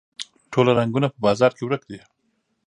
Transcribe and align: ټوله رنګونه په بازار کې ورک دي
ټوله 0.51 0.71
رنګونه 0.79 1.07
په 1.13 1.19
بازار 1.25 1.51
کې 1.57 1.63
ورک 1.65 1.81
دي 1.89 1.99